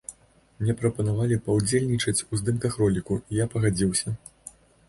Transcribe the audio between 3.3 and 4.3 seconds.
і я пагадзіўся.